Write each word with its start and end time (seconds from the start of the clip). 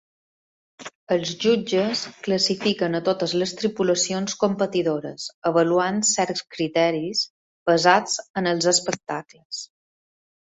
Els 1.15 1.33
jutges 1.41 1.99
classifiquen 2.27 2.99
a 2.99 3.01
totes 3.09 3.35
les 3.41 3.51
tripulacions 3.59 4.37
competidores 4.43 5.27
avaluant 5.51 6.01
certs 6.13 6.45
criteris 6.57 7.21
basats 7.73 8.17
en 8.43 8.49
els 8.53 8.69
espectacles. 8.73 9.61